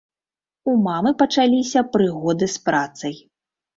[0.71, 3.15] У мамы пачаліся прыгоды з працай.